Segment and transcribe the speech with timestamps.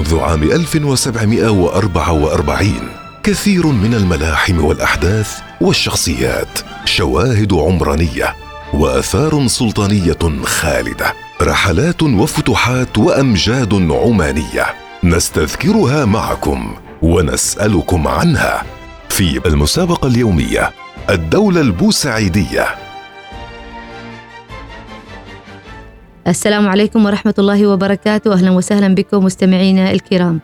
[0.00, 2.72] منذ عام 1744
[3.22, 8.34] كثير من الملاحم والأحداث والشخصيات شواهد عمرانية
[8.74, 14.66] وآثار سلطانية خالدة رحلات وفتوحات وأمجاد عمانية
[15.04, 18.62] نستذكرها معكم ونسألكم عنها.
[19.08, 20.72] في المسابقة اليومية
[21.10, 22.66] الدولة البوسعيدية
[26.28, 28.32] السلام عليكم ورحمة الله وبركاته.
[28.32, 30.40] أهلا وسهلا بكم مستمعينا الكرام.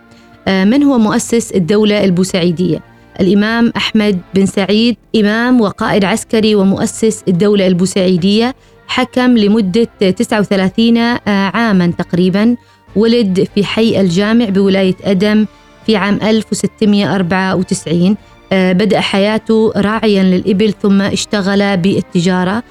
[0.49, 2.80] آه، من هو مؤسس الدولة البوسعيدية؟
[3.21, 8.55] الإمام أحمد بن سعيد إمام وقائد عسكري ومؤسس الدولة البوسعيدية
[8.89, 12.57] حكم لمدة 39 آه، عاما تقريبا.
[12.97, 15.47] ولد في حي الجامع بولاية أدم
[15.87, 18.16] في عام 1694
[18.52, 22.63] آه، بدأ حياته راعيا للإبل ثم اشتغل بالتجارة.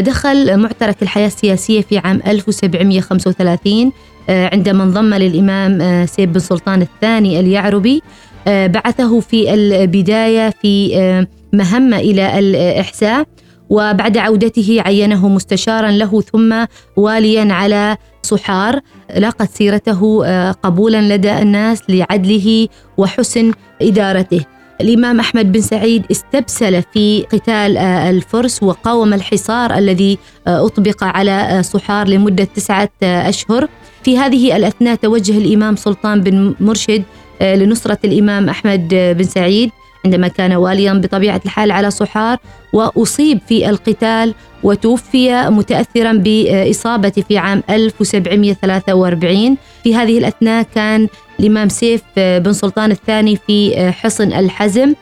[0.00, 3.92] دخل معترك الحياة السياسية في عام 1735
[4.30, 8.02] آه، عندما انضم للإمام آه، سيف بن سلطان الثاني اليعربي.
[8.46, 13.26] بعثه في البداية في مهمة إلى الإحساء
[13.70, 16.64] وبعد عودته عينه مستشارا له ثم
[16.96, 18.80] واليا على صحار.
[19.16, 24.57] لاقت سيرته قبولا لدى الناس لعدله وحسن إدارته.
[24.80, 31.30] الإمام أحمد بن سعيد استبسل في قتال آه، الفرس وقاوم الحصار الذي آه، أطبق على
[31.30, 33.68] آه، صحار لمدة تسعة أشهر.
[34.02, 37.02] في هذه الأثناء توجه الإمام سلطان بن مرشد
[37.40, 39.70] لنصرة الإمام أحمد بن سعيد.
[40.04, 42.38] عندما كان واليا بطبيعة الحال على صحار
[42.72, 51.08] وأصيب في القتال وتوفي متأثرا بإصابته في عام 1743 في هذه الأثناء كان
[51.40, 54.94] الإمام سيف بن سلطان الثاني في حصن الحزم.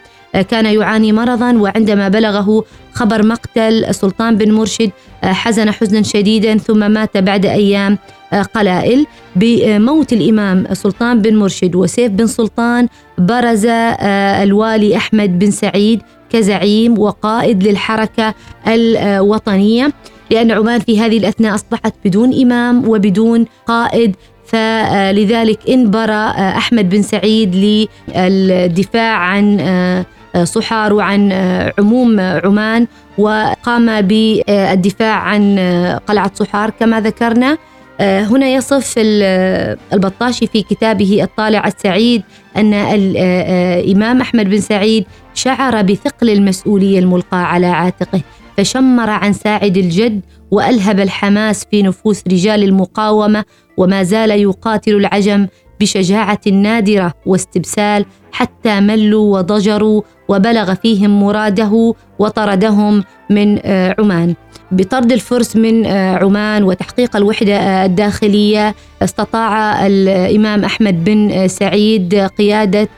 [0.42, 4.90] كان يعاني مرضا وعندما بلغه خبر مقتل سلطان بن مرشد
[5.22, 7.98] حزن حزنا شديدا ثم مات بعد أيام
[8.54, 9.06] قلائل.
[9.36, 13.66] بموت الإمام سلطان بن مرشد وسيف بن سلطان برز
[14.42, 18.34] الوالي أحمد بن سعيد كزعيم وقائد للحركة
[18.66, 19.92] الوطنية.
[20.30, 24.16] لأن عمان في هذه الأثناء أصبحت بدون إمام وبدون قائد
[24.46, 29.60] فلذلك انبرى أحمد بن سعيد للدفاع عن
[30.44, 31.32] صحار وعن
[31.78, 32.86] عموم عمان
[33.18, 35.58] وقام بالدفاع عن
[36.06, 37.58] قلعة صحار كما ذكرنا.
[38.00, 38.94] هنا يصف
[39.92, 42.22] البطاشي في كتابه الطالع السعيد
[42.56, 45.04] أن الامام أحمد بن سعيد
[45.34, 48.20] شعر بثقل المسؤولية الملقاة على عاتقه
[48.56, 50.20] فشمر عن ساعد الجد
[50.50, 53.44] وألهب الحماس في نفوس رجال المقاومة
[53.76, 55.46] وما زال يقاتل العجم
[55.80, 64.34] بشجاعة نادرة واستبسال حتى ملوا وضجروا وبلغ فيهم مراده وطردهم من آه، عمان.
[64.72, 72.88] بطرد الفرس من آه، عمان وتحقيق الوحدة آه، الداخلية استطاع الإمام أحمد بن سعيد قيادة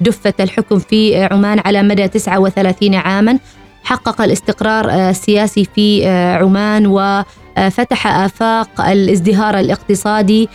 [0.00, 3.38] دفة الحكم في عمان على مدى 39 عاما.
[3.84, 6.08] حقق الاستقرار السياسي في
[6.40, 10.48] عمان وفتح آفاق الازدهار الاقتصادي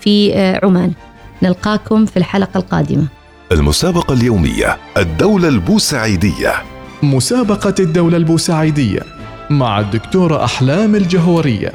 [0.00, 0.32] في
[0.62, 0.92] عمان.
[1.42, 3.06] نلقاكم في الحلقة القادمة.
[3.52, 6.52] المسابقة اليومية الدولة البوسعيدية.
[7.02, 9.00] مسابقة الدولة البوسعيدية
[9.50, 11.72] مع الدكتورة أحلام الجهورية.